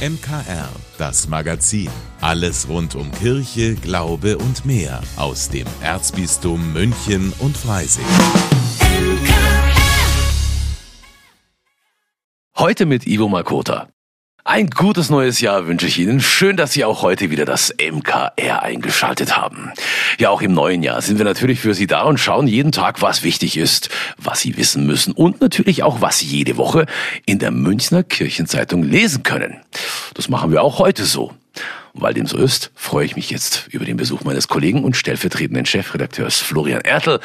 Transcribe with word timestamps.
MKR, 0.00 0.70
das 0.96 1.28
Magazin. 1.28 1.90
Alles 2.22 2.66
rund 2.70 2.94
um 2.94 3.12
Kirche, 3.12 3.74
Glaube 3.74 4.38
und 4.38 4.64
mehr 4.64 5.02
aus 5.16 5.50
dem 5.50 5.66
Erzbistum 5.82 6.72
München 6.72 7.34
und 7.38 7.54
Freising. 7.54 8.06
Heute 12.56 12.86
mit 12.86 13.06
Ivo 13.06 13.28
Makota. 13.28 13.90
Ein 14.44 14.70
gutes 14.70 15.10
neues 15.10 15.42
Jahr 15.42 15.66
wünsche 15.66 15.86
ich 15.86 15.98
Ihnen. 15.98 16.18
Schön, 16.18 16.56
dass 16.56 16.72
Sie 16.72 16.82
auch 16.86 17.02
heute 17.02 17.30
wieder 17.30 17.44
das 17.44 17.74
MKR 17.78 18.62
eingeschaltet 18.62 19.36
haben. 19.36 19.70
Ja, 20.18 20.30
auch 20.30 20.40
im 20.40 20.54
neuen 20.54 20.82
Jahr 20.82 21.02
sind 21.02 21.18
wir 21.18 21.26
natürlich 21.26 21.60
für 21.60 21.74
Sie 21.74 21.86
da 21.86 22.04
und 22.04 22.16
schauen 22.16 22.46
jeden 22.46 22.72
Tag, 22.72 23.02
was 23.02 23.22
wichtig 23.22 23.58
ist, 23.58 23.90
was 24.16 24.40
Sie 24.40 24.56
wissen 24.56 24.86
müssen 24.86 25.12
und 25.12 25.42
natürlich 25.42 25.82
auch, 25.82 26.00
was 26.00 26.20
Sie 26.20 26.26
jede 26.26 26.56
Woche 26.56 26.86
in 27.26 27.38
der 27.38 27.50
Münchner 27.50 28.02
Kirchenzeitung 28.02 28.82
lesen 28.82 29.24
können. 29.24 29.58
Das 30.14 30.30
machen 30.30 30.52
wir 30.52 30.62
auch 30.62 30.78
heute 30.78 31.04
so. 31.04 31.34
Und 31.92 32.02
weil 32.02 32.14
dem 32.14 32.26
so 32.26 32.38
ist, 32.38 32.70
freue 32.74 33.04
ich 33.04 33.16
mich 33.16 33.30
jetzt 33.30 33.68
über 33.70 33.84
den 33.84 33.98
Besuch 33.98 34.22
meines 34.22 34.48
Kollegen 34.48 34.84
und 34.84 34.96
stellvertretenden 34.96 35.66
Chefredakteurs 35.66 36.38
Florian 36.38 36.80
Ertel. 36.80 37.20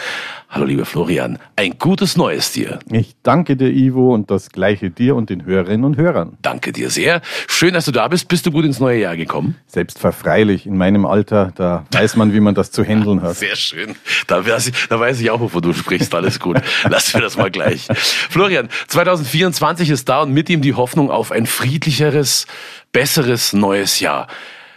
Hallo 0.55 0.68
lieber 0.68 0.86
Florian, 0.86 1.38
ein 1.58 1.77
gutes 1.80 2.16
Neues 2.16 2.54
dir. 2.54 2.80
Ich 2.90 3.18
danke 3.23 3.58
dir, 3.58 3.68
Ivo, 3.68 4.14
und 4.14 4.32
das 4.32 4.52
gleiche 4.52 4.90
dir 4.90 5.18
und 5.18 5.30
den 5.30 5.44
Hörerinnen 5.44 5.84
und 5.84 5.98
Hörern. 5.98 6.38
Danke 6.41 6.72
dir 6.72 6.90
sehr. 6.90 7.20
Schön, 7.50 7.73
dass 7.73 7.84
du 7.84 7.91
da 7.91 8.08
bist. 8.08 8.30
Bist 8.30 8.45
du 8.45 8.52
gut 8.52 8.64
ins 8.64 8.80
neue 8.80 9.02
Jahr 9.02 9.18
gekommen? 9.18 9.58
Selbstverfreilich. 9.68 10.66
In 10.66 10.78
meinem 10.78 11.05
Alter, 11.05 11.52
da 11.55 11.86
weiß 11.91 12.16
man, 12.16 12.34
wie 12.34 12.40
man 12.40 12.55
das 12.55 12.72
zu 12.72 12.86
handeln 12.86 13.22
hat. 13.22 13.36
Sehr 13.36 13.58
schön. 13.58 13.98
Da 14.28 14.48
weiß 14.48 14.68
ich, 14.68 14.88
da 14.88 14.98
weiß 14.98 15.20
ich 15.20 15.30
auch, 15.30 15.41
wovon 15.41 15.62
du 15.62 15.73
sprichst. 15.73 16.16
Alles 16.16 16.40
gut. 16.40 16.62
Lass 16.90 17.14
mir 17.14 17.20
das 17.20 17.36
mal 17.36 17.52
gleich. 17.52 17.88
Florian, 18.30 18.70
2024 18.88 19.90
ist 19.90 20.08
da 20.08 20.22
und 20.22 20.31
mit 20.31 20.50
ihm 20.50 20.62
die 20.62 20.73
Hoffnung 20.73 21.12
auf 21.12 21.34
ein 21.34 21.48
friedlicheres, 21.48 22.48
besseres 22.94 23.52
neues 23.52 24.00
Jahr. 24.00 24.28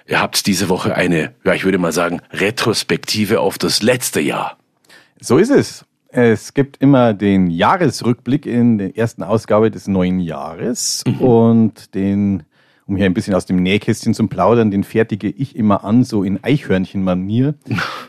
Ihr 0.08 0.20
habt 0.20 0.46
diese 0.46 0.68
Woche 0.70 0.96
eine, 0.96 1.36
ja, 1.44 1.54
ich 1.54 1.64
würde 1.64 1.78
mal 1.78 1.92
sagen, 1.92 2.20
Retrospektive 2.32 3.38
auf 3.38 3.58
das 3.58 3.80
letzte 3.80 4.20
Jahr. 4.20 4.57
So 5.20 5.38
ist 5.38 5.50
es. 5.50 5.84
Es 6.10 6.54
gibt 6.54 6.78
immer 6.78 7.12
den 7.12 7.48
Jahresrückblick 7.48 8.46
in 8.46 8.78
der 8.78 8.96
ersten 8.96 9.22
Ausgabe 9.22 9.70
des 9.70 9.88
neuen 9.88 10.20
Jahres 10.20 11.02
mhm. 11.06 11.20
und 11.20 11.94
den, 11.94 12.44
um 12.86 12.96
hier 12.96 13.04
ein 13.04 13.14
bisschen 13.14 13.34
aus 13.34 13.44
dem 13.44 13.56
Nähkästchen 13.56 14.14
zu 14.14 14.26
plaudern, 14.26 14.70
den 14.70 14.84
fertige 14.84 15.28
ich 15.28 15.54
immer 15.54 15.84
an, 15.84 16.04
so 16.04 16.22
in 16.22 16.42
Eichhörnchenmanier. 16.42 17.54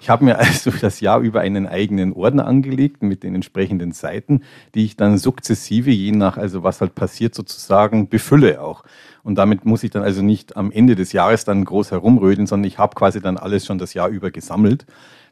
Ich 0.02 0.10
habe 0.10 0.24
mir 0.24 0.40
also 0.40 0.72
das 0.72 1.02
Jahr 1.02 1.20
über 1.20 1.42
einen 1.42 1.68
eigenen 1.68 2.14
Ordner 2.14 2.48
angelegt 2.48 3.04
mit 3.04 3.24
den 3.24 3.36
entsprechenden 3.36 3.92
Seiten, 3.92 4.44
die 4.76 4.86
ich 4.86 4.96
dann 4.96 5.18
sukzessive, 5.18 5.92
je 5.92 6.12
nach 6.12 6.38
also 6.38 6.64
was 6.64 6.80
halt 6.80 6.96
passiert 6.96 7.36
sozusagen, 7.36 8.08
befülle 8.08 8.62
auch. 8.62 8.84
Und 9.24 9.36
damit 9.36 9.66
muss 9.66 9.84
ich 9.84 9.92
dann 9.92 10.04
also 10.04 10.22
nicht 10.22 10.56
am 10.56 10.72
Ende 10.72 10.96
des 10.96 11.12
Jahres 11.12 11.44
dann 11.44 11.66
groß 11.66 11.92
herumrödeln, 11.92 12.48
sondern 12.48 12.68
ich 12.68 12.78
habe 12.78 12.96
quasi 12.96 13.20
dann 13.20 13.38
alles 13.38 13.66
schon 13.66 13.78
das 13.78 13.94
Jahr 13.94 14.08
über 14.08 14.32
gesammelt. 14.32 14.86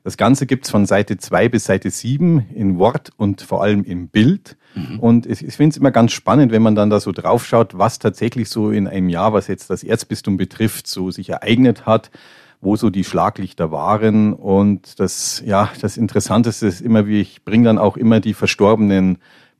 Das 0.07 0.15
Ganze 0.15 0.45
gibt's 0.45 0.69
von 0.69 0.85
Seite 0.85 1.17
2 1.17 1.49
bis 1.49 1.65
Seite 1.65 1.89
7 1.89 2.45
in 2.55 2.79
Wort 2.79 3.09
und 3.17 3.41
vor 3.41 3.61
allem 3.61 3.83
im 3.83 4.07
Bild. 4.07 4.55
Mhm. 4.73 5.01
Und 5.01 5.25
ich, 5.25 5.43
ich 5.45 5.53
finde 5.53 5.73
es 5.73 5.77
immer 5.77 5.91
ganz 5.91 6.13
spannend, 6.13 6.53
wenn 6.53 6.61
man 6.61 6.75
dann 6.75 6.89
da 6.89 7.01
so 7.01 7.11
draufschaut, 7.11 7.77
was 7.77 7.99
tatsächlich 7.99 8.47
so 8.47 8.71
in 8.71 8.87
einem 8.87 9.09
Jahr, 9.09 9.33
was 9.33 9.47
jetzt 9.47 9.69
das 9.69 9.83
Erzbistum 9.83 10.37
betrifft, 10.37 10.87
so 10.87 11.11
sich 11.11 11.27
ereignet 11.27 11.85
hat 11.85 12.09
wo 12.59 12.75
so 12.75 12.89
die 12.89 13.03
Schlaglichter 13.03 13.71
waren. 13.71 14.33
Und 14.33 14.99
das, 14.99 15.43
ja, 15.45 15.69
das 15.79 15.95
Interessanteste 15.95 16.65
ist 16.65 16.81
immer, 16.81 17.05
wie 17.05 17.21
ich 17.21 17.43
bringe 17.45 17.65
dann 17.65 17.77
auch 17.77 17.97
immer 17.97 18.19
die 18.19 18.33
verstorbenen 18.33 19.19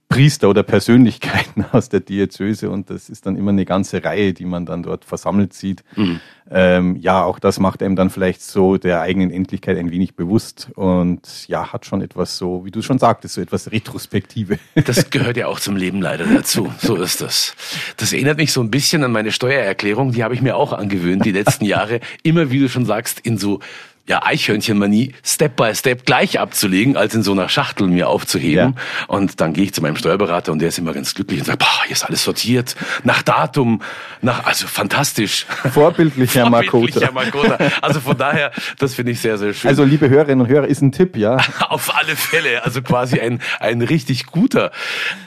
Priester 0.10 0.50
oder 0.50 0.64
Persönlichkeiten 0.64 1.66
aus 1.72 1.90
der 1.90 2.00
Diözese 2.00 2.70
und 2.70 2.90
das 2.90 3.10
ist 3.10 3.26
dann 3.26 3.36
immer 3.36 3.52
eine 3.52 3.66
ganze 3.66 4.04
Reihe, 4.04 4.34
die 4.34 4.46
man 4.46 4.66
dann 4.66 4.84
dort 4.84 5.04
versammelt 5.04 5.54
sieht. 5.54 5.84
Mhm. 5.96 6.20
Ähm, 6.50 6.96
ja, 6.96 7.24
auch 7.24 7.40
das 7.40 7.60
macht 7.60 7.84
einem 7.84 7.98
dann 7.98 8.10
vielleicht 8.10 8.42
so 8.42 8.78
der 8.78 9.02
eigenen 9.02 9.32
Endlichkeit 9.32 9.78
ein 9.78 9.92
wenig 9.92 10.16
bewusst 10.16 10.70
und 10.76 11.48
ja, 11.50 11.74
hat 11.74 11.86
schon 11.86 12.02
etwas 12.02 12.38
so, 12.38 12.64
wie 12.64 12.72
du 12.72 12.82
schon 12.82 13.00
sagtest, 13.00 13.36
so 13.36 13.42
etwas 13.42 13.72
Retrospektive. 13.72 14.60
Das 14.86 15.10
gehört 15.10 15.36
ja 15.36 15.48
auch 15.48 15.60
zum 15.60 15.76
Leben 15.76 16.02
leider 16.02 16.26
dazu. 16.26 16.72
So 16.80 16.96
ist 16.96 17.20
das. 17.20 17.56
Das 17.98 18.14
erinnert 18.14 18.38
mich 18.38 18.54
so 18.54 18.62
ein 18.62 18.72
bisschen 18.72 19.04
an 19.04 19.12
meine 19.12 19.32
Steuererklärung, 19.32 20.14
die 20.14 20.24
habe 20.24 20.34
ich 20.34 20.42
mir 20.42 20.56
auch 20.56 20.72
angewöhnt, 20.72 21.26
die 21.26 21.32
letzten 21.32 21.66
Jahre, 21.66 22.00
immer 22.24 22.50
wie 22.52 22.60
du 22.60 22.70
schon 22.70 22.86
sagst, 22.86 23.20
in 23.20 23.38
so 23.38 23.60
ja, 24.08 24.24
Eichhörnchenmanie 24.24 25.14
Step 25.24 25.58
by 25.58 25.76
Step 25.76 26.06
gleich 26.06 26.40
abzulegen, 26.40 26.96
als 26.96 27.14
in 27.14 27.24
so 27.24 27.34
einer 27.34 27.50
Schachtel 27.50 27.88
mir 27.88 28.08
aufzuheben. 28.08 28.76
Ja. 28.78 29.06
Und 29.08 29.42
dann 29.42 29.54
gehe 29.54 29.66
ich 29.66 29.74
zu 29.74 29.82
meinem 29.82 29.98
Steuerberater 29.98 30.52
und 30.52 30.60
der 30.60 30.70
ist 30.70 30.78
immer 30.78 30.94
ganz 30.94 31.14
glücklich 31.14 31.40
und 31.42 31.46
sagt, 31.46 31.60
boah, 31.60 31.84
hier 31.86 31.92
ist 31.92 32.06
alles 32.06 32.24
sortiert, 32.24 32.76
nach 33.04 33.22
Datum, 33.22 33.82
nach, 34.22 34.46
also 34.46 34.66
fantastisch. 34.68 35.46
Vorbildlich, 35.74 36.34
Herr 36.36 36.50
Vorbildlich, 36.50 37.04
Herr 37.04 37.12
Makota. 37.12 37.58
Also 37.82 38.00
von 38.00 38.18
daher, 38.18 38.52
das 38.80 38.96
finde 38.96 39.12
ich 39.12 39.20
sehr, 39.20 39.38
sehr 39.38 39.54
schön. 39.54 39.70
Also 39.70 39.84
liebe 39.84 40.10
Hörerinnen 40.10 40.46
und 40.46 40.48
Hörer, 40.48 40.68
ist 40.68 40.82
ein 40.82 40.94
Tipp, 40.94 41.18
ja? 41.18 41.38
Auf 41.70 41.94
alle 41.96 42.16
Fälle, 42.16 42.64
also 42.64 42.82
quasi 42.82 43.20
ein, 43.20 43.42
ein 43.60 43.82
richtig 43.82 44.28
guter. 44.28 44.72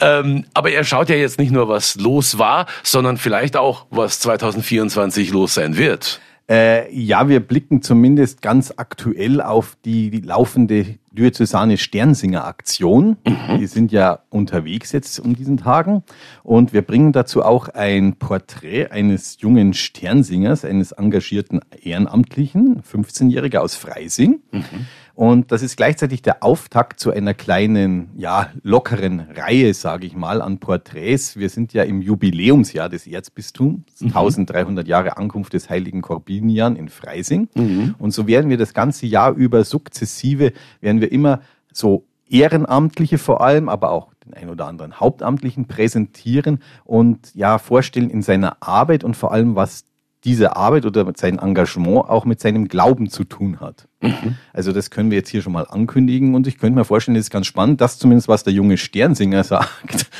Ähm, 0.00 0.46
aber 0.54 0.70
er 0.70 0.84
schaut 0.84 1.10
ja 1.10 1.16
jetzt 1.16 1.38
nicht 1.38 1.52
nur, 1.52 1.68
was 1.68 1.96
los 1.96 2.38
war, 2.38 2.66
sondern 2.82 3.18
vielleicht 3.18 3.56
auch, 3.56 3.86
was 3.90 4.20
2024 4.20 5.30
los 5.30 5.54
sein 5.54 5.76
wird. 5.76 6.20
Äh, 6.50 6.92
ja, 6.92 7.28
wir 7.28 7.38
blicken 7.38 7.80
zumindest 7.80 8.42
ganz 8.42 8.74
aktuell 8.76 9.40
auf 9.40 9.76
die, 9.84 10.10
die 10.10 10.20
laufende 10.20 10.98
diözesane 11.12 11.76
Sternsinger-Aktion. 11.76 13.18
Mhm. 13.24 13.58
Die 13.58 13.66
sind 13.68 13.92
ja 13.92 14.20
unterwegs 14.30 14.90
jetzt 14.90 15.20
um 15.20 15.36
diesen 15.36 15.58
Tagen. 15.58 16.02
Und 16.42 16.72
wir 16.72 16.82
bringen 16.82 17.12
dazu 17.12 17.44
auch 17.44 17.68
ein 17.68 18.16
Porträt 18.16 18.88
eines 18.90 19.40
jungen 19.40 19.74
Sternsingers, 19.74 20.64
eines 20.64 20.90
engagierten 20.90 21.60
Ehrenamtlichen, 21.82 22.82
15-Jähriger 22.82 23.58
aus 23.58 23.76
Freising. 23.76 24.40
Mhm. 24.50 24.86
Und 25.20 25.52
das 25.52 25.60
ist 25.60 25.76
gleichzeitig 25.76 26.22
der 26.22 26.42
Auftakt 26.42 26.98
zu 26.98 27.10
einer 27.10 27.34
kleinen, 27.34 28.08
ja, 28.16 28.48
lockeren 28.62 29.20
Reihe, 29.20 29.74
sage 29.74 30.06
ich 30.06 30.16
mal, 30.16 30.40
an 30.40 30.60
Porträts. 30.60 31.36
Wir 31.36 31.50
sind 31.50 31.74
ja 31.74 31.82
im 31.82 32.00
Jubiläumsjahr 32.00 32.88
des 32.88 33.06
Erzbistums, 33.06 34.00
mhm. 34.00 34.06
1300 34.06 34.88
Jahre 34.88 35.18
Ankunft 35.18 35.52
des 35.52 35.68
heiligen 35.68 36.00
Korbinian 36.00 36.74
in 36.74 36.88
Freising. 36.88 37.50
Mhm. 37.54 37.96
Und 37.98 38.12
so 38.12 38.26
werden 38.26 38.48
wir 38.48 38.56
das 38.56 38.72
ganze 38.72 39.04
Jahr 39.04 39.34
über 39.34 39.62
sukzessive, 39.64 40.54
werden 40.80 41.02
wir 41.02 41.12
immer 41.12 41.40
so 41.70 42.06
Ehrenamtliche 42.26 43.18
vor 43.18 43.42
allem, 43.42 43.68
aber 43.68 43.90
auch 43.90 44.14
den 44.24 44.32
ein 44.32 44.48
oder 44.48 44.68
anderen 44.68 45.00
Hauptamtlichen 45.00 45.66
präsentieren 45.66 46.60
und 46.84 47.34
ja 47.34 47.58
vorstellen 47.58 48.08
in 48.08 48.22
seiner 48.22 48.56
Arbeit 48.60 49.04
und 49.04 49.18
vor 49.18 49.32
allem, 49.32 49.54
was 49.54 49.84
diese 50.24 50.56
Arbeit 50.56 50.84
oder 50.84 51.10
sein 51.16 51.38
Engagement 51.38 52.08
auch 52.08 52.24
mit 52.24 52.40
seinem 52.40 52.68
Glauben 52.68 53.08
zu 53.08 53.24
tun 53.24 53.60
hat. 53.60 53.88
Mhm. 54.00 54.36
Also 54.52 54.72
das 54.72 54.90
können 54.90 55.10
wir 55.10 55.18
jetzt 55.18 55.30
hier 55.30 55.42
schon 55.42 55.52
mal 55.52 55.66
ankündigen 55.66 56.34
und 56.34 56.46
ich 56.46 56.58
könnte 56.58 56.78
mir 56.78 56.84
vorstellen, 56.84 57.14
das 57.14 57.26
ist 57.26 57.30
ganz 57.30 57.46
spannend, 57.46 57.80
das 57.80 57.98
zumindest 57.98 58.28
was 58.28 58.44
der 58.44 58.52
junge 58.52 58.76
Sternsinger 58.76 59.44
sagt, 59.44 60.10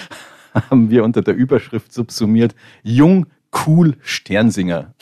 haben 0.53 0.91
wir 0.91 1.05
unter 1.05 1.23
der 1.23 1.35
Überschrift 1.35 1.93
subsumiert, 1.93 2.55
Jung, 2.83 3.27
cool 3.67 3.97
Sternsinger. 4.01 4.95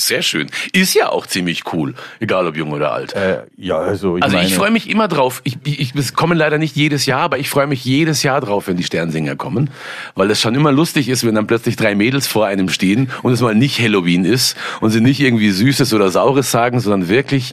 Sehr 0.00 0.22
schön. 0.22 0.50
Ist 0.72 0.94
ja 0.94 1.08
auch 1.10 1.26
ziemlich 1.26 1.62
cool, 1.72 1.94
egal 2.20 2.46
ob 2.46 2.56
jung 2.56 2.72
oder 2.72 2.92
alt. 2.92 3.12
Äh, 3.14 3.42
ja, 3.56 3.78
also 3.78 4.16
ich 4.16 4.22
Also 4.22 4.38
ich 4.38 4.54
freue 4.54 4.70
mich 4.70 4.88
immer 4.88 5.08
drauf. 5.08 5.40
Ich, 5.44 5.58
ich, 5.64 5.94
ich 5.94 6.14
komme 6.14 6.34
leider 6.34 6.58
nicht 6.58 6.76
jedes 6.76 7.06
Jahr, 7.06 7.20
aber 7.20 7.38
ich 7.38 7.50
freue 7.50 7.66
mich 7.66 7.84
jedes 7.84 8.22
Jahr 8.22 8.40
drauf, 8.40 8.68
wenn 8.68 8.76
die 8.76 8.84
Sternsinger 8.84 9.36
kommen, 9.36 9.70
weil 10.14 10.28
das 10.28 10.40
schon 10.40 10.54
immer 10.54 10.72
lustig 10.72 11.08
ist, 11.08 11.24
wenn 11.24 11.34
dann 11.34 11.46
plötzlich 11.46 11.76
drei 11.76 11.94
Mädels 11.94 12.26
vor 12.26 12.46
einem 12.46 12.68
stehen 12.68 13.10
und 13.22 13.32
es 13.32 13.40
mal 13.40 13.54
nicht 13.54 13.78
Halloween 13.78 14.24
ist 14.24 14.56
und 14.80 14.90
sie 14.90 15.00
nicht 15.00 15.20
irgendwie 15.20 15.50
Süßes 15.50 15.92
oder 15.92 16.10
Saures 16.10 16.50
sagen, 16.50 16.80
sondern 16.80 17.08
wirklich 17.08 17.52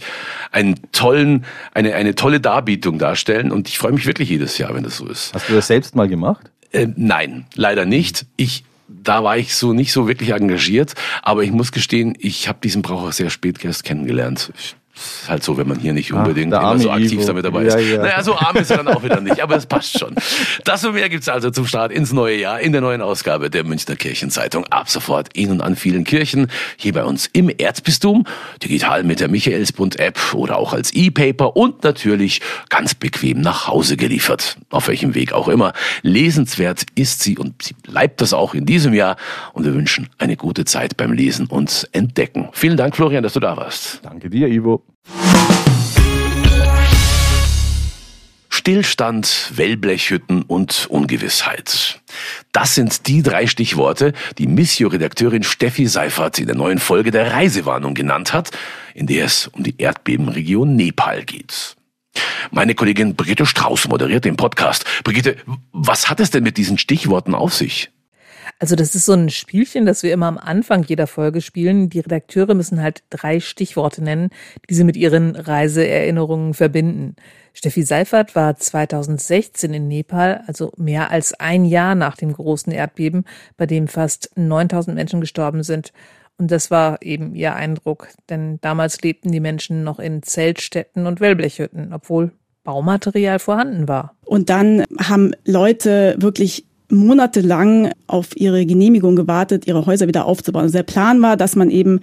einen 0.52 0.76
tollen, 0.92 1.46
eine, 1.74 1.96
eine 1.96 2.16
tolle 2.16 2.40
Darbietung 2.40 3.00
darstellen. 3.00 3.52
Und 3.52 3.68
ich 3.68 3.78
freue 3.78 3.92
mich 3.92 4.06
wirklich 4.06 4.30
jedes 4.30 4.58
Jahr, 4.58 4.74
wenn 4.74 4.84
das 4.84 4.98
so 4.98 5.08
ist. 5.08 5.34
Hast 5.34 5.50
du 5.50 5.54
das 5.54 5.68
selbst 5.68 5.96
mal 5.96 6.08
gemacht? 6.08 6.50
Äh, 6.72 6.88
nein, 6.96 7.46
leider 7.56 7.86
nicht. 7.86 8.26
Ich 8.36 8.64
da 8.88 9.24
war 9.24 9.38
ich 9.38 9.56
so 9.56 9.74
nicht 9.74 9.92
so 9.92 10.08
wirklich 10.08 10.32
engagiert, 10.32 10.94
aber 11.22 11.44
ich 11.44 11.52
muss 11.52 11.72
gestehen, 11.72 12.16
ich 12.20 12.48
habe 12.48 12.60
diesen 12.64 12.82
Brauch 12.82 13.04
auch 13.04 13.12
sehr 13.12 13.30
spät 13.30 13.64
erst 13.64 13.84
kennengelernt. 13.84 14.52
Ich 14.58 14.76
ist 14.98 15.30
halt 15.30 15.44
so, 15.44 15.58
wenn 15.58 15.68
man 15.68 15.80
hier 15.80 15.94
nicht 15.94 16.14
unbedingt 16.14 16.54
Ach, 16.54 16.72
immer 16.72 16.80
so 16.80 16.92
aktiv 16.92 17.14
Ivo. 17.14 17.26
damit 17.26 17.46
dabei 17.46 17.64
ist. 17.64 17.74
Ja, 17.74 17.80
ja. 17.80 18.02
Naja, 18.02 18.24
so 18.24 18.36
arm 18.38 18.56
ist 18.58 18.72
er 18.72 18.78
dann 18.78 18.88
auch 18.88 19.04
wieder 19.04 19.22
nicht, 19.22 19.42
aber 19.42 19.56
es 19.56 19.66
passt 19.66 20.00
schon. 20.00 20.16
Das 20.64 20.84
und 20.86 20.94
mehr 20.94 21.10
gibt's 21.10 21.30
also 21.30 21.52
zum 21.52 21.66
Start 21.68 21.92
ins 21.92 22.14
neue 22.14 22.38
Jahr 22.38 22.60
in 22.60 22.72
der 22.72 22.82
neuen 22.82 23.02
Ausgabe 23.02 23.50
der 23.50 23.64
Münchner 23.64 23.96
Kirchenzeitung. 23.96 24.66
Ab 24.68 24.90
sofort 24.90 25.30
in 25.34 25.52
und 25.52 25.62
an 25.62 25.76
vielen 25.76 26.04
Kirchen, 26.04 26.48
hier 26.78 26.94
bei 26.94 27.04
uns 27.04 27.28
im 27.34 27.50
Erzbistum, 27.50 28.26
digital 28.64 29.04
mit 29.04 29.20
der 29.20 29.28
Michaelsbund-App 29.28 30.34
oder 30.34 30.58
auch 30.58 30.74
als 30.74 30.94
E-Paper 30.94 31.56
und 31.56 31.84
natürlich 31.84 32.42
ganz 32.70 32.96
bequem 32.96 33.42
nach 33.42 33.68
Hause 33.68 33.98
geliefert. 33.98 34.58
Auf 34.70 34.88
welchem 34.88 35.16
Weg 35.16 35.34
auch 35.34 35.48
immer. 35.48 35.74
Lesenswert 36.02 36.84
ist 36.96 37.22
sie 37.22 37.38
und 37.38 37.62
sie 37.64 37.74
bleibt 37.74 38.22
das 38.22 38.34
auch 38.34 38.54
in 38.54 38.66
diesem 38.66 38.94
Jahr 38.94 39.18
und 39.54 39.66
wir 39.66 39.74
wünschen 39.74 40.10
eine 40.18 40.38
gute 40.38 40.66
Zeit 40.66 40.98
beim 40.98 41.12
Lesen 41.12 41.48
und 41.48 41.88
Entdecken. 41.92 42.50
Vielen 42.54 42.78
Dank, 42.78 42.96
Florian, 42.96 43.24
dass 43.24 43.34
du 43.34 43.40
da 43.40 43.58
warst. 43.58 44.00
Danke 44.04 44.30
dir, 44.30 44.48
Ivo. 44.48 44.84
Stillstand, 48.68 49.54
Wellblechhütten 49.56 50.42
und 50.42 50.88
Ungewissheit. 50.90 52.02
Das 52.52 52.76
sind 52.76 53.08
die 53.08 53.24
drei 53.24 53.48
Stichworte, 53.48 54.12
die 54.38 54.48
Missio-Redakteurin 54.48 55.44
Steffi 55.44 55.88
Seifert 55.88 56.38
in 56.38 56.48
der 56.48 56.56
neuen 56.56 56.80
Folge 56.80 57.12
der 57.12 57.32
Reisewarnung 57.32 57.94
genannt 57.94 58.34
hat, 58.34 58.52
in 58.94 59.08
der 59.08 59.24
es 59.24 59.48
um 59.48 59.64
die 59.64 59.76
Erdbebenregion 59.78 60.76
Nepal 60.76 61.24
geht. 61.24 61.78
Meine 62.52 62.76
Kollegin 62.76 63.16
Brigitte 63.16 63.46
Strauß 63.46 63.88
moderiert 63.88 64.26
den 64.26 64.36
Podcast. 64.36 64.84
Brigitte, 65.06 65.38
was 65.72 66.10
hat 66.10 66.20
es 66.20 66.32
denn 66.32 66.44
mit 66.44 66.58
diesen 66.58 66.78
Stichworten 66.78 67.36
auf 67.36 67.54
sich? 67.54 67.90
Also 68.60 68.76
das 68.76 68.96
ist 68.96 69.06
so 69.06 69.14
ein 69.14 69.30
Spielchen, 69.30 69.86
das 69.86 70.04
wir 70.04 70.14
immer 70.14 70.28
am 70.28 70.38
Anfang 70.38 70.84
jeder 70.84 71.08
Folge 71.08 71.42
spielen. 71.42 71.90
Die 71.90 72.00
Redakteure 72.00 72.54
müssen 72.54 72.82
halt 72.82 73.04
drei 73.10 73.40
Stichworte 73.40 74.04
nennen, 74.04 74.30
die 74.70 74.74
sie 74.74 74.84
mit 74.84 74.98
ihren 74.98 75.36
Reiseerinnerungen 75.36 76.54
verbinden. 76.54 77.16
Steffi 77.54 77.84
Seifert 77.84 78.36
war 78.36 78.56
2016 78.56 79.74
in 79.74 79.88
Nepal, 79.88 80.44
also 80.46 80.72
mehr 80.78 81.10
als 81.10 81.34
ein 81.34 81.66
Jahr 81.66 81.96
nach 81.96 82.16
dem 82.16 82.34
großen 82.34 82.72
Erdbeben, 82.72 83.26
bei 83.58 83.66
dem 83.66 83.88
fast 83.88 84.32
9000 84.36 84.96
Menschen 84.96 85.22
gestorben 85.22 85.64
sind. 85.64 85.92
Und 86.38 86.52
das 86.52 86.70
war 86.70 87.02
eben 87.02 87.34
ihr 87.34 87.56
Eindruck, 87.56 88.10
denn 88.30 88.60
damals 88.62 89.02
lebten 89.02 89.32
die 89.32 89.40
Menschen 89.40 89.84
noch 89.84 89.98
in 89.98 90.22
Zeltstätten 90.22 91.08
und 91.08 91.20
Wellblechhütten, 91.20 91.94
obwohl 91.94 92.32
Baumaterial 92.64 93.40
vorhanden 93.40 93.88
war. 93.88 94.16
Und 94.24 94.50
dann 94.50 94.84
haben 95.00 95.32
Leute 95.46 96.16
wirklich 96.20 96.67
monatelang 96.90 97.92
auf 98.08 98.36
ihre 98.36 98.66
Genehmigung 98.66 99.16
gewartet, 99.16 99.68
ihre 99.68 99.86
Häuser 99.86 100.08
wieder 100.08 100.26
aufzubauen. 100.26 100.64
Also 100.64 100.78
der 100.78 100.84
Plan 100.84 101.22
war, 101.22 101.38
dass 101.38 101.56
man 101.56 101.70
eben 101.70 102.00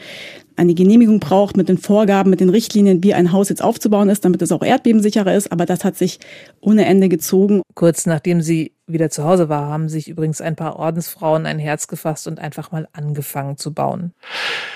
eine 0.56 0.74
Genehmigung 0.74 1.20
braucht 1.20 1.56
mit 1.56 1.68
den 1.68 1.78
Vorgaben, 1.78 2.30
mit 2.30 2.40
den 2.40 2.48
Richtlinien, 2.48 3.02
wie 3.02 3.14
ein 3.14 3.32
Haus 3.32 3.48
jetzt 3.48 3.62
aufzubauen 3.62 4.08
ist, 4.08 4.24
damit 4.24 4.40
es 4.42 4.52
auch 4.52 4.62
erdbebensicherer 4.62 5.34
ist. 5.34 5.50
Aber 5.50 5.66
das 5.66 5.84
hat 5.84 5.96
sich 5.96 6.20
ohne 6.60 6.84
Ende 6.84 7.08
gezogen. 7.08 7.62
Kurz 7.74 8.06
nachdem 8.06 8.40
sie 8.40 8.72
wieder 8.86 9.10
zu 9.10 9.24
Hause 9.24 9.48
war, 9.48 9.68
haben 9.68 9.88
sich 9.88 10.08
übrigens 10.08 10.40
ein 10.40 10.56
paar 10.56 10.76
Ordensfrauen 10.76 11.46
ein 11.46 11.58
Herz 11.58 11.88
gefasst 11.88 12.28
und 12.28 12.38
einfach 12.38 12.70
mal 12.70 12.86
angefangen 12.92 13.56
zu 13.56 13.72
bauen. 13.72 14.12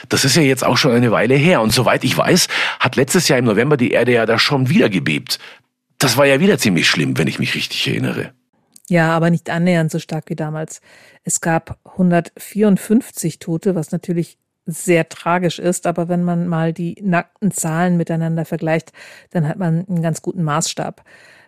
Das 0.09 0.25
ist 0.25 0.35
ja 0.35 0.43
jetzt 0.43 0.65
auch 0.65 0.79
schon 0.79 0.93
eine 0.93 1.11
Weile 1.11 1.35
her. 1.35 1.61
Und 1.61 1.73
soweit 1.73 2.03
ich 2.03 2.17
weiß, 2.17 2.49
hat 2.81 2.97
letztes 2.97 3.29
Jahr 3.29 3.39
im 3.39 3.45
November 3.45 3.77
die 3.77 3.91
Erde 3.91 4.13
ja 4.13 4.27
da 4.27 4.39
schon 4.39 4.69
wieder 4.69 4.89
gebebt. 4.89 5.39
Das 5.99 6.17
war 6.17 6.27
ja 6.27 6.41
wieder 6.41 6.59
ziemlich 6.59 6.89
schlimm, 6.89 7.19
wenn 7.19 7.29
ich 7.29 7.39
mich 7.39 7.55
richtig 7.55 7.87
erinnere. 7.87 8.33
Ja, 8.88 9.14
aber 9.14 9.31
nicht 9.31 9.50
annähernd 9.50 9.90
so 9.90 9.99
stark 9.99 10.25
wie 10.29 10.37
damals. 10.37 10.81
Es 11.23 11.40
gab 11.40 11.79
154 11.85 13.38
Tote, 13.38 13.75
was 13.75 13.93
natürlich 13.93 14.38
sehr 14.64 15.08
tragisch 15.08 15.58
ist, 15.58 15.87
aber 15.87 16.08
wenn 16.08 16.25
man 16.25 16.46
mal 16.46 16.73
die 16.73 16.96
nackten 17.02 17.50
Zahlen 17.50 17.96
miteinander 17.96 18.44
vergleicht, 18.44 18.93
dann 19.31 19.49
hat 19.49 19.58
man 19.58 19.87
einen 19.88 20.02
ganz 20.02 20.23
guten 20.23 20.43
Maßstab. 20.43 21.05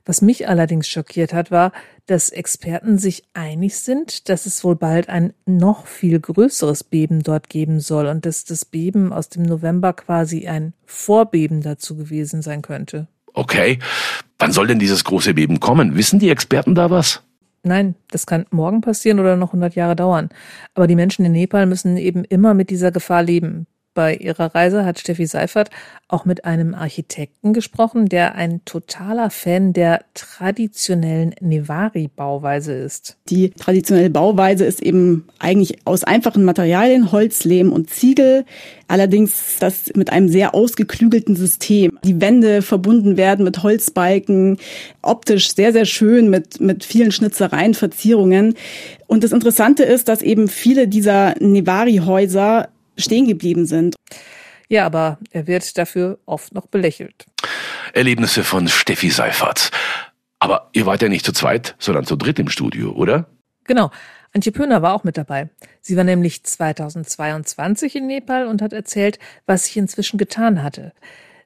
Was 0.06 0.22
mich 0.22 0.48
allerdings 0.48 0.88
schockiert 0.88 1.34
hat, 1.34 1.50
war, 1.50 1.72
dass 2.06 2.30
Experten 2.30 2.98
sich 2.98 3.24
einig 3.34 3.78
sind, 3.78 4.28
dass 4.28 4.46
es 4.46 4.64
wohl 4.64 4.76
bald 4.76 5.08
ein 5.08 5.34
noch 5.44 5.86
viel 5.86 6.18
größeres 6.18 6.84
Beben 6.84 7.22
dort 7.22 7.50
geben 7.50 7.80
soll 7.80 8.06
und 8.06 8.24
dass 8.24 8.44
das 8.44 8.64
Beben 8.64 9.12
aus 9.12 9.28
dem 9.28 9.42
November 9.42 9.92
quasi 9.92 10.48
ein 10.48 10.72
Vorbeben 10.86 11.60
dazu 11.60 11.96
gewesen 11.96 12.40
sein 12.40 12.62
könnte. 12.62 13.06
Okay, 13.34 13.78
wann 14.38 14.52
soll 14.52 14.66
denn 14.66 14.78
dieses 14.78 15.04
große 15.04 15.34
Beben 15.34 15.60
kommen? 15.60 15.94
Wissen 15.94 16.18
die 16.18 16.30
Experten 16.30 16.74
da 16.74 16.90
was? 16.90 17.22
Nein, 17.62 17.94
das 18.10 18.26
kann 18.26 18.46
morgen 18.50 18.80
passieren 18.80 19.20
oder 19.20 19.36
noch 19.36 19.48
100 19.48 19.74
Jahre 19.74 19.94
dauern. 19.94 20.30
Aber 20.74 20.86
die 20.86 20.96
Menschen 20.96 21.26
in 21.26 21.32
Nepal 21.32 21.66
müssen 21.66 21.96
eben 21.98 22.24
immer 22.24 22.54
mit 22.54 22.70
dieser 22.70 22.90
Gefahr 22.90 23.22
leben. 23.22 23.66
Bei 24.00 24.14
ihrer 24.14 24.54
Reise 24.54 24.86
hat 24.86 24.98
Steffi 24.98 25.26
Seifert 25.26 25.68
auch 26.08 26.24
mit 26.24 26.46
einem 26.46 26.74
Architekten 26.74 27.52
gesprochen, 27.52 28.08
der 28.08 28.34
ein 28.34 28.64
totaler 28.64 29.28
Fan 29.28 29.74
der 29.74 30.06
traditionellen 30.14 31.34
Nevari-Bauweise 31.42 32.72
ist. 32.72 33.18
Die 33.28 33.50
traditionelle 33.50 34.08
Bauweise 34.08 34.64
ist 34.64 34.82
eben 34.82 35.28
eigentlich 35.38 35.86
aus 35.86 36.02
einfachen 36.02 36.44
Materialien, 36.44 37.12
Holz, 37.12 37.44
Lehm 37.44 37.72
und 37.72 37.90
Ziegel. 37.90 38.46
Allerdings 38.88 39.58
das 39.60 39.92
mit 39.94 40.10
einem 40.10 40.30
sehr 40.30 40.54
ausgeklügelten 40.54 41.36
System. 41.36 41.98
Die 42.02 42.22
Wände 42.22 42.62
verbunden 42.62 43.18
werden 43.18 43.44
mit 43.44 43.62
Holzbalken, 43.62 44.56
optisch 45.02 45.54
sehr, 45.54 45.74
sehr 45.74 45.84
schön 45.84 46.30
mit, 46.30 46.58
mit 46.58 46.84
vielen 46.84 47.12
Schnitzereien, 47.12 47.74
Verzierungen. 47.74 48.54
Und 49.06 49.24
das 49.24 49.32
Interessante 49.32 49.82
ist, 49.82 50.08
dass 50.08 50.22
eben 50.22 50.48
viele 50.48 50.88
dieser 50.88 51.34
Nevari-Häuser 51.38 52.70
stehen 52.96 53.26
geblieben 53.26 53.66
sind. 53.66 53.96
Ja, 54.68 54.86
aber 54.86 55.18
er 55.32 55.46
wird 55.46 55.76
dafür 55.78 56.18
oft 56.26 56.54
noch 56.54 56.66
belächelt. 56.66 57.26
Erlebnisse 57.92 58.44
von 58.44 58.68
Steffi 58.68 59.10
Seifert. 59.10 59.70
Aber 60.38 60.70
ihr 60.72 60.86
wart 60.86 61.02
ja 61.02 61.08
nicht 61.08 61.26
zu 61.26 61.32
zweit, 61.32 61.74
sondern 61.78 62.06
zu 62.06 62.16
dritt 62.16 62.38
im 62.38 62.48
Studio, 62.48 62.92
oder? 62.92 63.26
Genau. 63.64 63.90
Antje 64.32 64.52
Pöhner 64.52 64.80
war 64.80 64.94
auch 64.94 65.02
mit 65.02 65.16
dabei. 65.16 65.50
Sie 65.80 65.96
war 65.96 66.04
nämlich 66.04 66.44
2022 66.44 67.96
in 67.96 68.06
Nepal 68.06 68.46
und 68.46 68.62
hat 68.62 68.72
erzählt, 68.72 69.18
was 69.46 69.64
sich 69.64 69.76
inzwischen 69.76 70.18
getan 70.18 70.62
hatte. 70.62 70.92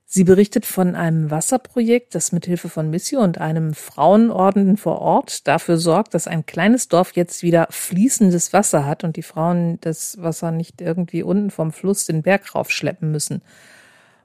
Sie 0.07 0.25
berichtet 0.25 0.67
von 0.67 0.95
einem 0.95 1.31
Wasserprojekt, 1.31 2.15
das 2.15 2.31
mithilfe 2.31 2.69
von 2.69 2.91
Missio 2.91 3.21
und 3.21 3.39
einem 3.39 3.75
Frauenorden 3.75 4.77
vor 4.77 5.01
Ort 5.01 5.49
dafür 5.49 5.79
sorgt, 5.79 6.15
dass 6.15 6.29
ein 6.29 6.47
kleines 6.47 6.89
Dorf 6.89 7.13
jetzt 7.15 7.43
wieder 7.43 7.67
fließendes 7.71 8.53
Wasser 8.53 8.87
hat 8.87 9.03
und 9.03 9.17
die 9.17 9.23
Frauen 9.23 9.79
das 9.81 10.23
Wasser 10.23 10.51
nicht 10.51 10.81
irgendwie 10.81 11.23
unten 11.23 11.51
vom 11.51 11.73
Fluss 11.73 12.07
den 12.07 12.23
Berg 12.23 12.55
raufschleppen 12.55 13.11
müssen. 13.11 13.43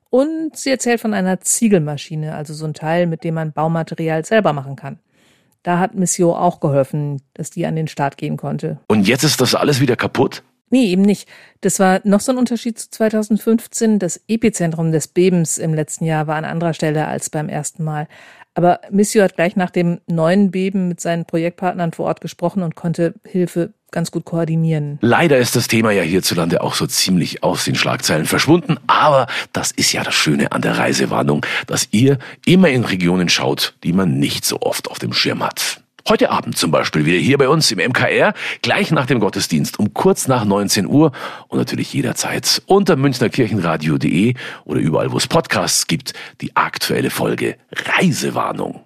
Und 0.09 0.57
sie 0.57 0.71
erzählt 0.71 0.99
von 1.01 1.13
einer 1.13 1.39
Ziegelmaschine, 1.39 2.35
also 2.35 2.53
so 2.53 2.65
ein 2.65 2.73
Teil, 2.73 3.07
mit 3.07 3.23
dem 3.23 3.35
man 3.35 3.51
Baumaterial 3.51 4.25
selber 4.25 4.53
machen 4.53 4.75
kann. 4.75 4.99
Da 5.63 5.77
hat 5.79 5.93
Missio 5.93 6.35
auch 6.35 6.59
geholfen, 6.59 7.21
dass 7.33 7.51
die 7.51 7.65
an 7.65 7.75
den 7.75 7.87
Start 7.87 8.17
gehen 8.17 8.37
konnte. 8.37 8.79
Und 8.87 9.07
jetzt 9.07 9.23
ist 9.23 9.41
das 9.41 9.55
alles 9.55 9.79
wieder 9.81 9.95
kaputt? 9.95 10.43
Nee, 10.69 10.85
eben 10.85 11.01
nicht. 11.01 11.27
Das 11.61 11.79
war 11.79 12.01
noch 12.03 12.19
so 12.19 12.31
ein 12.31 12.37
Unterschied 12.37 12.77
zu 12.77 12.89
2015. 12.89 13.99
Das 13.99 14.21
Epizentrum 14.27 14.91
des 14.91 15.07
Bebens 15.07 15.57
im 15.57 15.73
letzten 15.73 16.05
Jahr 16.05 16.27
war 16.27 16.35
an 16.35 16.45
anderer 16.45 16.73
Stelle 16.73 17.07
als 17.07 17.29
beim 17.29 17.49
ersten 17.49 17.83
Mal. 17.83 18.07
Aber 18.55 18.81
Missio 18.91 19.23
hat 19.23 19.35
gleich 19.35 19.55
nach 19.55 19.69
dem 19.69 20.01
neuen 20.07 20.51
Beben 20.51 20.87
mit 20.87 20.99
seinen 20.99 21.25
Projektpartnern 21.25 21.93
vor 21.93 22.07
Ort 22.07 22.21
gesprochen 22.21 22.63
und 22.63 22.75
konnte 22.75 23.13
Hilfe 23.25 23.73
ganz 23.91 24.11
gut 24.11 24.25
koordinieren. 24.25 24.99
Leider 25.01 25.37
ist 25.37 25.55
das 25.55 25.67
Thema 25.67 25.91
ja 25.91 26.03
hierzulande 26.03 26.61
auch 26.61 26.75
so 26.75 26.85
ziemlich 26.85 27.43
aus 27.43 27.65
den 27.65 27.75
Schlagzeilen 27.75 28.25
verschwunden, 28.25 28.77
aber 28.87 29.27
das 29.53 29.71
ist 29.71 29.93
ja 29.93 30.03
das 30.03 30.13
Schöne 30.13 30.51
an 30.51 30.61
der 30.61 30.77
Reisewarnung, 30.77 31.45
dass 31.67 31.87
ihr 31.91 32.19
immer 32.45 32.69
in 32.69 32.83
Regionen 32.83 33.29
schaut, 33.29 33.75
die 33.83 33.93
man 33.93 34.19
nicht 34.19 34.45
so 34.45 34.61
oft 34.61 34.91
auf 34.91 34.99
dem 34.99 35.13
Schirm 35.13 35.43
hat. 35.43 35.81
Heute 36.07 36.31
Abend 36.31 36.57
zum 36.57 36.71
Beispiel 36.71 37.05
wieder 37.05 37.17
hier 37.17 37.37
bei 37.37 37.49
uns 37.49 37.71
im 37.71 37.79
MKR, 37.79 38.33
gleich 38.61 38.91
nach 38.91 39.05
dem 39.05 39.19
Gottesdienst 39.19 39.79
um 39.79 39.93
kurz 39.93 40.27
nach 40.27 40.45
19 40.45 40.87
Uhr 40.87 41.11
und 41.47 41.59
natürlich 41.59 41.93
jederzeit 41.93 42.61
unter 42.65 42.95
münchnerkirchenradio.de 42.95 44.33
oder 44.65 44.79
überall, 44.79 45.11
wo 45.11 45.17
es 45.17 45.27
Podcasts 45.27 45.87
gibt, 45.87 46.13
die 46.41 46.55
aktuelle 46.55 47.09
Folge 47.09 47.57
Reisewarnung. 47.71 48.85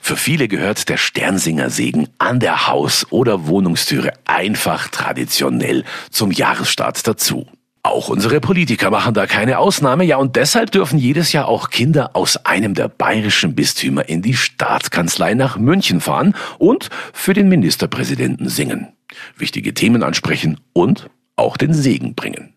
Für 0.00 0.16
viele 0.16 0.46
gehört 0.46 0.88
der 0.88 0.98
Sternsinger-Segen 0.98 2.08
an 2.18 2.38
der 2.38 2.68
Haus- 2.68 3.10
oder 3.10 3.48
Wohnungstüre 3.48 4.12
einfach 4.24 4.86
traditionell 4.88 5.82
zum 6.10 6.30
Jahresstart 6.30 7.06
dazu. 7.08 7.46
Auch 7.86 8.08
unsere 8.08 8.40
Politiker 8.40 8.90
machen 8.90 9.14
da 9.14 9.26
keine 9.26 9.58
Ausnahme, 9.58 10.02
ja, 10.02 10.16
und 10.16 10.34
deshalb 10.34 10.72
dürfen 10.72 10.98
jedes 10.98 11.32
Jahr 11.32 11.46
auch 11.46 11.70
Kinder 11.70 12.10
aus 12.14 12.36
einem 12.44 12.74
der 12.74 12.88
bayerischen 12.88 13.54
Bistümer 13.54 14.08
in 14.08 14.22
die 14.22 14.34
Staatskanzlei 14.34 15.34
nach 15.34 15.56
München 15.56 16.00
fahren 16.00 16.34
und 16.58 16.90
für 17.12 17.32
den 17.32 17.48
Ministerpräsidenten 17.48 18.48
singen, 18.48 18.88
wichtige 19.36 19.72
Themen 19.72 20.02
ansprechen 20.02 20.58
und 20.72 21.08
auch 21.36 21.56
den 21.56 21.72
Segen 21.74 22.16
bringen. 22.16 22.55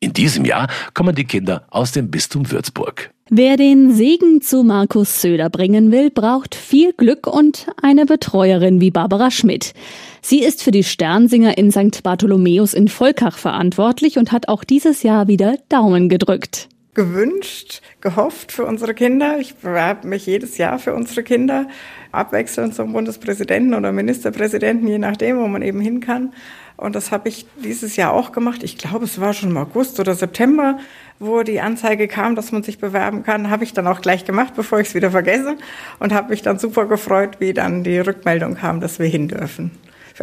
In 0.00 0.12
diesem 0.12 0.44
Jahr 0.44 0.68
kommen 0.92 1.14
die 1.14 1.24
Kinder 1.24 1.66
aus 1.70 1.92
dem 1.92 2.10
Bistum 2.10 2.50
Würzburg. 2.50 3.10
Wer 3.30 3.56
den 3.56 3.92
Segen 3.94 4.40
zu 4.42 4.62
Markus 4.62 5.20
Söder 5.20 5.48
bringen 5.48 5.90
will, 5.90 6.10
braucht 6.10 6.54
viel 6.54 6.92
Glück 6.92 7.26
und 7.26 7.66
eine 7.82 8.04
Betreuerin 8.04 8.80
wie 8.80 8.90
Barbara 8.90 9.30
Schmidt. 9.30 9.72
Sie 10.20 10.44
ist 10.44 10.62
für 10.62 10.70
die 10.70 10.84
Sternsinger 10.84 11.56
in 11.58 11.72
St. 11.72 12.02
Bartholomäus 12.02 12.74
in 12.74 12.88
Volkach 12.88 13.38
verantwortlich 13.38 14.18
und 14.18 14.32
hat 14.32 14.48
auch 14.48 14.64
dieses 14.64 15.02
Jahr 15.02 15.28
wieder 15.28 15.56
Daumen 15.70 16.08
gedrückt. 16.08 16.68
Gewünscht, 16.96 17.82
gehofft 18.00 18.52
für 18.52 18.64
unsere 18.64 18.94
Kinder. 18.94 19.36
Ich 19.38 19.54
bewerbe 19.56 20.08
mich 20.08 20.24
jedes 20.24 20.56
Jahr 20.56 20.78
für 20.78 20.94
unsere 20.94 21.22
Kinder, 21.22 21.68
abwechselnd 22.10 22.74
zum 22.74 22.94
Bundespräsidenten 22.94 23.74
oder 23.74 23.92
Ministerpräsidenten, 23.92 24.88
je 24.88 24.96
nachdem, 24.96 25.36
wo 25.36 25.46
man 25.46 25.60
eben 25.60 25.78
hin 25.78 26.00
kann. 26.00 26.32
Und 26.78 26.94
das 26.94 27.12
habe 27.12 27.28
ich 27.28 27.44
dieses 27.62 27.96
Jahr 27.96 28.14
auch 28.14 28.32
gemacht. 28.32 28.62
Ich 28.62 28.78
glaube, 28.78 29.04
es 29.04 29.20
war 29.20 29.34
schon 29.34 29.50
im 29.50 29.58
August 29.58 30.00
oder 30.00 30.14
September, 30.14 30.78
wo 31.18 31.42
die 31.42 31.60
Anzeige 31.60 32.08
kam, 32.08 32.34
dass 32.34 32.50
man 32.50 32.62
sich 32.62 32.78
bewerben 32.78 33.24
kann. 33.24 33.50
Habe 33.50 33.64
ich 33.64 33.74
dann 33.74 33.86
auch 33.86 34.00
gleich 34.00 34.24
gemacht, 34.24 34.54
bevor 34.56 34.80
ich 34.80 34.88
es 34.88 34.94
wieder 34.94 35.10
vergesse. 35.10 35.56
Und 35.98 36.14
habe 36.14 36.30
mich 36.30 36.40
dann 36.40 36.58
super 36.58 36.86
gefreut, 36.86 37.40
wie 37.40 37.52
dann 37.52 37.84
die 37.84 37.98
Rückmeldung 37.98 38.54
kam, 38.54 38.80
dass 38.80 38.98
wir 38.98 39.06
hin 39.06 39.28
dürfen. 39.28 39.70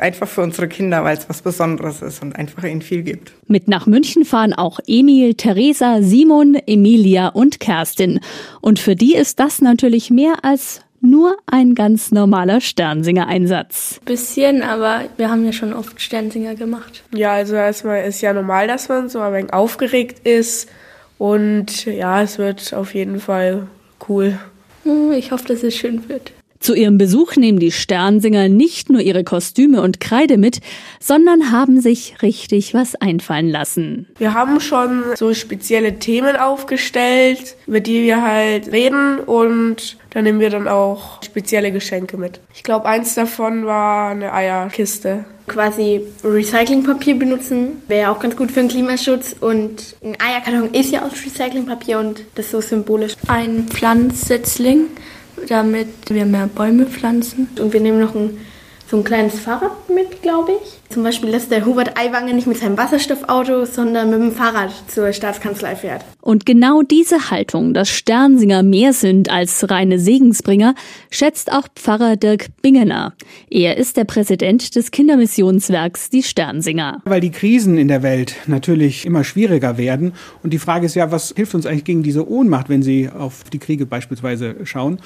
Einfach 0.02 0.28
für 0.28 0.42
unsere 0.42 0.68
Kinder, 0.68 1.04
weil 1.04 1.18
es 1.18 1.30
was 1.30 1.42
Besonderes 1.42 2.02
ist 2.02 2.22
und 2.22 2.36
einfach 2.36 2.64
ihnen 2.64 2.82
viel 2.82 3.04
gibt. 3.04 3.34
Mit 3.48 3.68
nach 3.68 3.86
München 3.86 4.26
fahren 4.26 4.54
auch 4.54 4.80
Emil, 4.88 5.36
Theresa, 5.36 6.02
Simon, 6.02 6.56
Emilia 6.66 7.28
und 7.30 7.60
Kerstin. 7.60 8.20
Und 8.62 8.80
für 8.80 8.96
die 8.96 9.16
ist 9.16 9.40
das 9.40 9.62
natürlich 9.62 10.10
mehr 10.10 10.44
als 10.44 10.82
nur 11.04 11.38
ein 11.46 11.76
ganz 11.76 12.12
normaler 12.12 12.62
Sternsinger-Einsatz. 12.62 14.00
Bisschen, 14.06 14.64
aber 14.64 15.02
wir 15.18 15.30
haben 15.30 15.46
ja 15.46 15.52
schon 15.52 15.74
oft 15.74 16.02
Sternsinger 16.02 16.56
gemacht. 16.56 17.04
Ja, 17.14 17.34
also 17.34 17.56
erstmal 17.56 18.06
ist 18.06 18.22
ja 18.22 18.34
normal, 18.34 18.68
dass 18.68 18.88
man 18.88 19.10
so 19.10 19.20
ein 19.20 19.34
wenig 19.34 19.54
aufgeregt 19.54 20.26
ist. 20.26 20.70
Und 21.18 21.86
ja, 21.86 22.22
es 22.22 22.38
wird 22.38 22.74
auf 22.74 22.94
jeden 22.96 23.20
Fall 23.20 23.68
cool. 24.08 24.40
Hm, 24.84 25.12
ich 25.12 25.32
hoffe, 25.32 25.50
dass 25.50 25.64
es 25.64 25.76
schön 25.76 26.08
wird. 26.08 26.32
Zu 26.64 26.76
ihrem 26.76 26.98
Besuch 26.98 27.36
nehmen 27.36 27.60
die 27.60 27.74
Sternsinger 27.74 28.48
nicht 28.48 28.90
nur 28.90 29.02
ihre 29.02 29.26
Kostüme 29.26 29.82
und 29.82 30.00
Kreide 30.00 30.38
mit, 30.38 30.62
sondern 30.98 31.52
haben 31.52 31.82
sich 31.82 32.16
richtig 32.22 32.74
was 32.74 32.96
einfallen 32.96 33.50
lassen. 33.50 34.08
Wir 34.18 34.34
haben 34.34 34.62
schon 34.62 35.04
so 35.18 35.34
spezielle 35.34 36.00
Themen 36.00 36.38
aufgestellt, 36.38 37.58
über 37.68 37.82
die 37.82 38.04
wir 38.04 38.22
halt 38.22 38.72
reden 38.72 39.20
und 39.20 39.98
da 40.12 40.22
nehmen 40.22 40.40
wir 40.40 40.50
dann 40.50 40.70
auch 40.70 41.22
spezielle 41.22 41.74
Geschenke 41.74 42.16
mit. 42.16 42.40
Ich 42.56 42.64
glaube, 42.64 42.86
eins 42.86 43.14
davon 43.14 43.66
war 43.66 44.12
eine 44.12 44.32
Eierkiste. 44.32 45.26
Quasi 45.50 46.00
Recyclingpapier 46.24 47.20
benutzen 47.20 47.82
wäre 47.90 48.10
auch 48.10 48.22
ganz 48.22 48.38
gut 48.38 48.52
für 48.52 48.62
den 48.62 48.70
Klimaschutz 48.70 49.36
und 49.38 49.98
ein 50.02 50.16
Eierkarton 50.18 50.74
ist 50.74 50.94
ja 50.94 51.02
aus 51.02 51.12
Recyclingpapier 51.26 52.00
und 52.00 52.22
das 52.36 52.46
ist 52.46 52.52
so 52.52 52.62
symbolisch. 52.62 53.16
Ein 53.28 53.68
Pflanzsetzling 53.68 54.86
damit 55.48 55.88
wir 56.10 56.26
mehr 56.26 56.48
Bäume 56.48 56.86
pflanzen. 56.86 57.48
Und 57.60 57.74
wir 57.74 57.80
nehmen 57.80 58.00
noch 58.00 58.16
ein, 58.16 58.38
so 58.94 59.00
ein 59.00 59.04
kleines 59.04 59.40
Fahrrad 59.40 59.90
mit, 59.90 60.22
glaube 60.22 60.52
ich. 60.52 60.94
Zum 60.94 61.02
Beispiel, 61.02 61.32
dass 61.32 61.50
der 61.50 61.66
Hubert 61.66 61.98
Aiwanger 61.98 62.34
nicht 62.34 62.46
mit 62.46 62.58
seinem 62.58 62.78
Wasserstoffauto, 62.78 63.66
sondern 63.66 64.12
mit 64.12 64.20
dem 64.20 64.32
Fahrrad 64.32 64.72
zur 64.86 65.12
Staatskanzlei 65.12 65.76
fährt. 65.76 66.06
Und 66.22 66.46
genau 66.46 66.84
diese 66.84 67.32
Haltung, 67.32 67.74
dass 67.74 67.90
Sternsinger 67.90 68.62
mehr 68.62 68.94
sind 68.94 69.32
als 69.32 69.68
reine 69.68 69.98
Segensbringer, 69.98 70.76
schätzt 71.10 71.52
auch 71.52 71.68
Pfarrer 71.76 72.18
Dirk 72.18 72.50
Bingener. 72.62 73.16
Er 73.50 73.78
ist 73.78 73.98
der 73.98 74.04
Präsident 74.04 74.76
des 74.76 74.92
Kindermissionswerks 74.92 76.12
Die 76.12 76.22
Sternsinger. 76.22 77.02
Weil 77.06 77.22
die 77.22 77.32
Krisen 77.32 77.80
in 77.80 77.88
der 77.88 78.04
Welt 78.04 78.36
natürlich 78.46 79.08
immer 79.08 79.24
schwieriger 79.24 79.80
werden. 79.80 80.14
Und 80.44 80.54
die 80.54 80.60
Frage 80.60 80.86
ist 80.86 80.94
ja, 80.94 81.12
was 81.12 81.34
hilft 81.36 81.56
uns 81.56 81.66
eigentlich 81.66 81.86
gegen 81.86 82.04
diese 82.04 82.30
Ohnmacht, 82.30 82.70
wenn 82.70 82.84
Sie 82.84 83.10
auf 83.10 83.44
die 83.52 83.58
Kriege 83.58 83.88
beispielsweise 83.88 84.58
schauen? 84.66 85.00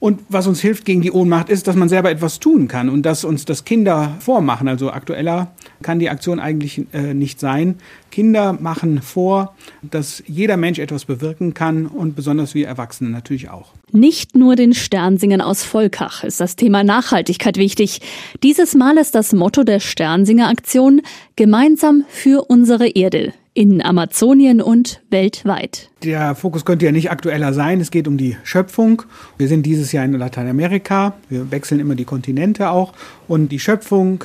Und 0.00 0.20
was 0.28 0.46
uns 0.46 0.60
hilft 0.60 0.84
gegen 0.84 1.00
die 1.00 1.10
Ohnmacht 1.10 1.48
ist, 1.48 1.66
dass 1.66 1.76
man 1.76 1.88
selber 1.88 2.10
etwas 2.10 2.38
tun 2.38 2.68
kann 2.68 2.88
und 2.88 3.02
dass 3.02 3.24
uns 3.24 3.44
das 3.44 3.64
Kinder 3.64 4.16
vormachen. 4.20 4.68
Also 4.68 4.90
aktueller 4.90 5.52
kann 5.82 5.98
die 5.98 6.10
Aktion 6.10 6.38
eigentlich 6.38 6.86
äh, 6.92 7.14
nicht 7.14 7.40
sein. 7.40 7.76
Kinder 8.10 8.52
machen 8.52 9.02
vor, 9.02 9.54
dass 9.82 10.22
jeder 10.26 10.56
Mensch 10.56 10.78
etwas 10.78 11.04
bewirken 11.04 11.54
kann 11.54 11.86
und 11.86 12.16
besonders 12.16 12.54
wir 12.54 12.66
Erwachsene 12.66 13.10
natürlich 13.10 13.50
auch. 13.50 13.72
Nicht 13.92 14.36
nur 14.36 14.56
den 14.56 14.72
Sternsingern 14.72 15.40
aus 15.40 15.62
Volkach 15.64 16.24
ist 16.24 16.40
das 16.40 16.56
Thema 16.56 16.84
Nachhaltigkeit 16.84 17.56
wichtig. 17.56 18.00
Dieses 18.42 18.74
Mal 18.74 18.98
ist 18.98 19.14
das 19.14 19.32
Motto 19.32 19.64
der 19.64 19.80
Sternsinger 19.80 20.48
Aktion 20.48 21.02
gemeinsam 21.36 22.04
für 22.08 22.44
unsere 22.48 22.88
Erde 22.88 23.32
in 23.58 23.82
Amazonien 23.82 24.62
und 24.62 25.02
weltweit. 25.10 25.90
Der 26.04 26.36
Fokus 26.36 26.64
könnte 26.64 26.86
ja 26.86 26.92
nicht 26.92 27.10
aktueller 27.10 27.52
sein. 27.52 27.80
Es 27.80 27.90
geht 27.90 28.06
um 28.06 28.16
die 28.16 28.36
Schöpfung. 28.44 29.02
Wir 29.36 29.48
sind 29.48 29.66
dieses 29.66 29.90
Jahr 29.90 30.04
in 30.04 30.12
Lateinamerika. 30.12 31.14
Wir 31.28 31.50
wechseln 31.50 31.80
immer 31.80 31.96
die 31.96 32.04
Kontinente 32.04 32.70
auch. 32.70 32.92
Und 33.26 33.48
die 33.48 33.58
Schöpfung, 33.58 34.22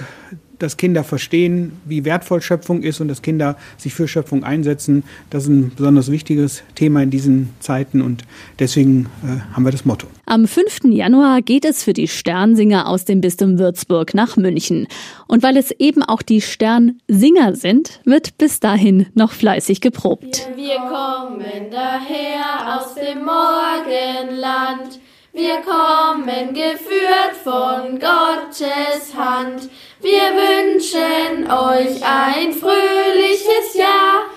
dass 0.63 0.77
Kinder 0.77 1.03
verstehen, 1.03 1.73
wie 1.85 2.05
wertvoll 2.05 2.41
Schöpfung 2.41 2.81
ist 2.81 3.01
und 3.01 3.09
dass 3.09 3.21
Kinder 3.21 3.57
sich 3.77 3.93
für 3.93 4.07
Schöpfung 4.07 4.43
einsetzen. 4.43 5.03
Das 5.29 5.43
ist 5.43 5.49
ein 5.49 5.71
besonders 5.75 6.09
wichtiges 6.09 6.63
Thema 6.75 7.03
in 7.03 7.09
diesen 7.09 7.49
Zeiten 7.59 8.01
und 8.01 8.23
deswegen 8.59 9.07
äh, 9.23 9.53
haben 9.53 9.65
wir 9.65 9.71
das 9.71 9.85
Motto. 9.85 10.07
Am 10.25 10.47
5. 10.47 10.85
Januar 10.85 11.41
geht 11.41 11.65
es 11.65 11.83
für 11.83 11.93
die 11.93 12.07
Sternsinger 12.07 12.87
aus 12.87 13.03
dem 13.05 13.19
Bistum 13.19 13.59
Würzburg 13.59 14.13
nach 14.13 14.37
München. 14.37 14.87
Und 15.27 15.43
weil 15.43 15.57
es 15.57 15.71
eben 15.71 16.01
auch 16.01 16.21
die 16.21 16.41
Sternsinger 16.41 17.55
sind, 17.55 17.99
wird 18.05 18.37
bis 18.37 18.61
dahin 18.61 19.07
noch 19.15 19.33
fleißig 19.33 19.81
geprobt. 19.81 20.47
Wir 20.55 20.77
kommen 20.77 21.69
daher 21.69 22.79
aus 22.79 22.95
dem 22.95 23.19
Morgenland. 23.25 24.99
Wir 25.35 25.61
kommen 25.61 26.53
geführt 26.53 27.35
von 27.43 27.99
Gottes 27.99 29.15
Hand. 29.17 29.67
Wir 29.99 30.29
wünschen 30.31 31.49
euch 31.51 32.03
ein 32.05 32.53
fröhliches 32.53 33.73
Jahr. 33.73 34.27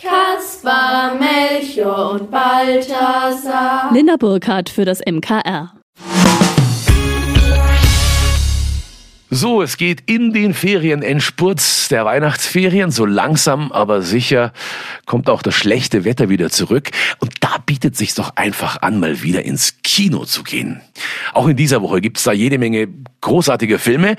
Kaspar, 0.00 1.14
Melchior 1.14 2.12
und 2.12 2.30
Balthasar. 2.30 3.92
Linda 3.92 4.16
Burkhardt 4.16 4.70
für 4.70 4.86
das 4.86 5.00
MKR. 5.04 5.74
So, 9.28 9.60
es 9.60 9.76
geht 9.76 10.04
in 10.06 10.32
den 10.32 10.54
Ferienendspurt 10.54 11.90
der 11.90 12.04
Weihnachtsferien. 12.04 12.92
So 12.92 13.04
langsam, 13.04 13.72
aber 13.72 14.02
sicher 14.02 14.52
kommt 15.04 15.28
auch 15.28 15.42
das 15.42 15.56
schlechte 15.56 16.04
Wetter 16.04 16.28
wieder 16.28 16.48
zurück. 16.50 16.90
Und 17.18 17.32
da 17.40 17.58
bietet 17.58 17.96
sich 17.96 18.14
doch 18.14 18.36
einfach 18.36 18.82
an, 18.82 19.00
mal 19.00 19.22
wieder 19.22 19.44
ins 19.44 19.82
Kino 19.82 20.24
zu 20.26 20.44
gehen. 20.44 20.80
Auch 21.34 21.48
in 21.48 21.56
dieser 21.56 21.82
Woche 21.82 22.00
gibt's 22.00 22.22
da 22.22 22.30
jede 22.30 22.58
Menge 22.58 22.86
großartige 23.20 23.80
Filme. 23.80 24.14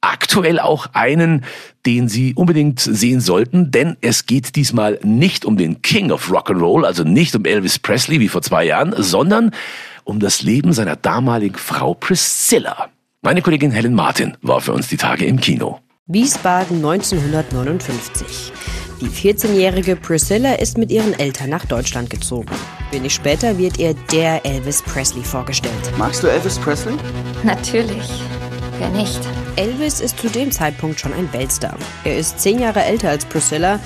Aktuell 0.00 0.60
auch 0.60 0.86
einen, 0.92 1.44
den 1.84 2.08
Sie 2.08 2.34
unbedingt 2.34 2.78
sehen 2.78 3.20
sollten, 3.20 3.72
denn 3.72 3.96
es 4.00 4.26
geht 4.26 4.54
diesmal 4.54 5.00
nicht 5.02 5.44
um 5.44 5.56
den 5.56 5.82
King 5.82 6.12
of 6.12 6.30
Rock'n'Roll, 6.30 6.84
also 6.84 7.02
nicht 7.02 7.34
um 7.34 7.44
Elvis 7.46 7.80
Presley 7.80 8.20
wie 8.20 8.28
vor 8.28 8.42
zwei 8.42 8.64
Jahren, 8.64 8.94
sondern 8.96 9.50
um 10.04 10.20
das 10.20 10.42
Leben 10.42 10.72
seiner 10.72 10.94
damaligen 10.94 11.56
Frau 11.56 11.94
Priscilla. 11.94 12.91
Meine 13.24 13.40
Kollegin 13.40 13.70
Helen 13.70 13.94
Martin 13.94 14.36
war 14.42 14.60
für 14.60 14.72
uns 14.72 14.88
die 14.88 14.96
Tage 14.96 15.26
im 15.26 15.38
Kino. 15.38 15.78
Wiesbaden 16.06 16.78
1959. 16.78 18.52
Die 19.00 19.06
14-jährige 19.06 19.94
Priscilla 19.94 20.54
ist 20.54 20.76
mit 20.76 20.90
ihren 20.90 21.16
Eltern 21.16 21.50
nach 21.50 21.64
Deutschland 21.64 22.10
gezogen. 22.10 22.50
Wenig 22.90 23.14
später 23.14 23.56
wird 23.58 23.78
ihr 23.78 23.94
der 24.10 24.44
Elvis 24.44 24.82
Presley 24.82 25.22
vorgestellt. 25.22 25.72
Magst 25.96 26.24
du 26.24 26.26
Elvis 26.26 26.58
Presley? 26.58 26.96
Natürlich. 27.44 28.24
Wer 28.78 28.88
nicht? 28.88 29.20
Elvis 29.54 30.00
ist 30.00 30.18
zu 30.18 30.28
dem 30.28 30.50
Zeitpunkt 30.50 30.98
schon 30.98 31.12
ein 31.12 31.32
Weltstar. 31.32 31.78
Er 32.02 32.18
ist 32.18 32.40
zehn 32.40 32.58
Jahre 32.58 32.82
älter 32.82 33.10
als 33.10 33.24
Priscilla. 33.24 33.78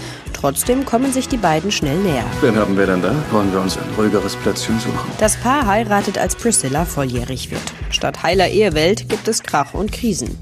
Trotzdem 0.46 0.84
kommen 0.84 1.12
sich 1.12 1.26
die 1.26 1.38
beiden 1.38 1.72
schnell 1.72 1.98
näher. 1.98 2.24
Wen 2.40 2.54
haben 2.54 2.78
wir 2.78 2.86
denn 2.86 3.02
da? 3.02 3.12
Wollen 3.32 3.52
wir 3.52 3.60
uns 3.60 3.76
ein 3.76 3.82
ruhigeres 3.98 4.36
Plätzchen 4.36 4.78
suchen? 4.78 5.10
Das 5.18 5.36
Paar 5.36 5.66
heiratet, 5.66 6.18
als 6.18 6.36
Priscilla 6.36 6.84
volljährig 6.84 7.50
wird. 7.50 7.64
Statt 7.90 8.22
heiler 8.22 8.46
Ehewelt 8.46 9.08
gibt 9.08 9.26
es 9.26 9.42
Krach 9.42 9.74
und 9.74 9.90
Krisen. 9.90 10.38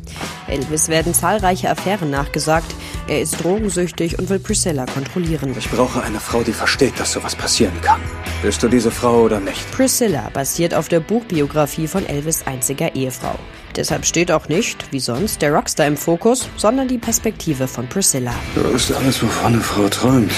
Elvis 0.47 0.91
werden 0.91 1.15
zahlreiche 1.15 1.71
Affären 1.71 2.11
nachgesagt. 2.11 2.71
Er 3.07 3.21
ist 3.21 3.45
drogensüchtig 3.45 4.19
und 4.19 4.31
will 4.31 4.39
Priscilla 4.39 4.87
kontrollieren. 4.87 5.55
Ich 5.59 5.71
brauche 5.71 6.03
eine 6.03 6.21
Frau, 6.21 6.43
die 6.43 6.53
versteht, 6.53 6.99
dass 6.99 7.13
sowas 7.13 7.37
passieren 7.37 7.79
kann. 7.83 8.01
Bist 8.43 8.63
du 8.63 8.69
diese 8.69 8.91
Frau 8.91 9.23
oder 9.23 9.41
nicht? 9.41 9.71
Priscilla 9.73 10.31
basiert 10.33 10.75
auf 10.75 10.89
der 10.89 11.01
Buchbiografie 11.01 11.87
von 11.87 12.07
Elvis' 12.07 12.47
einziger 12.47 12.95
Ehefrau. 12.95 13.39
Deshalb 13.77 14.07
steht 14.07 14.33
auch 14.33 14.49
nicht, 14.49 14.91
wie 14.91 15.01
sonst, 15.01 15.43
der 15.43 15.53
Rockstar 15.53 15.87
im 15.87 15.99
Fokus, 15.99 16.49
sondern 16.57 16.89
die 16.89 16.99
Perspektive 16.99 17.69
von 17.69 17.87
Priscilla. 17.89 18.35
Du 18.55 18.63
bist 18.73 18.91
alles, 18.93 19.23
wovon 19.23 19.53
eine 19.55 19.61
Frau 19.61 19.89
träumt. 19.89 20.33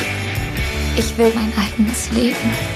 Ich 0.96 1.16
will 1.18 1.30
mein 1.34 1.52
eigenes 1.56 2.10
Leben. 2.10 2.75